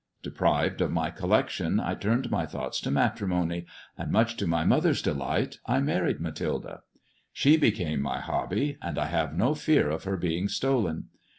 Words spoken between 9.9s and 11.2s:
of her being stolen.